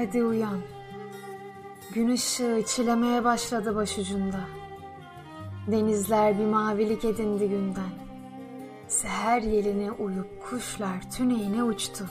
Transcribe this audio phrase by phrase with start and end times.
[0.00, 0.60] Hadi uyan.
[1.94, 4.40] Gün ışığı çilemeye başladı başucunda.
[5.66, 7.90] Denizler bir mavilik edindi günden.
[8.88, 12.06] Seher yeline uyup kuşlar tüneyine uçtu.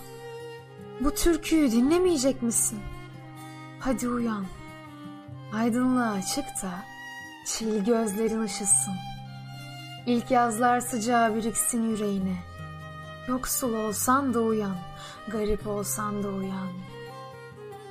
[1.00, 2.80] Bu türküyü dinlemeyecek misin?
[3.80, 4.46] Hadi uyan.
[5.54, 6.72] Aydınlığa çık da
[7.46, 8.96] çil gözlerin ışısın.
[10.06, 12.36] İlk yazlar sıcağı biriksin yüreğine.
[13.28, 14.76] Yoksul olsan da uyan,
[15.28, 16.68] garip olsan da uyan.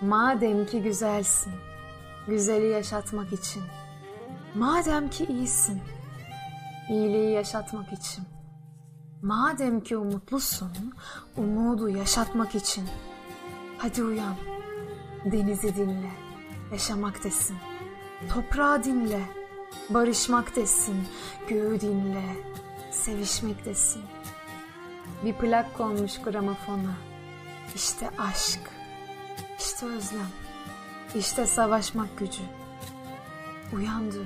[0.03, 1.53] Madem ki güzelsin,
[2.29, 3.63] güzeli yaşatmak için.
[4.55, 5.81] Madem ki iyisin,
[6.89, 8.25] iyiliği yaşatmak için.
[9.23, 10.95] Madem ki umutlusun,
[11.37, 12.89] umudu yaşatmak için.
[13.79, 14.35] Hadi uyan,
[15.25, 16.11] denizi dinle,
[16.73, 17.57] yaşamak desin.
[18.35, 19.23] Toprağı dinle,
[19.91, 21.09] barışmak desin.
[21.49, 22.25] Göğü dinle,
[22.91, 24.03] sevişmek desin.
[25.25, 26.95] Bir plak konmuş gramofona.
[27.75, 28.61] İşte aşk,
[29.79, 30.31] işte özlem,
[31.15, 32.43] işte savaşmak gücü.
[33.73, 34.25] Uyan diyor.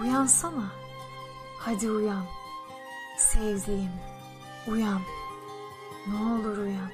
[0.00, 0.64] Uyansana.
[1.58, 2.24] Hadi uyan.
[3.18, 3.90] Sevdiğim,
[4.66, 5.00] uyan.
[6.06, 6.90] Ne olur uyan.